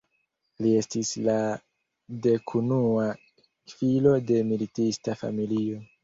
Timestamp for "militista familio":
4.53-5.77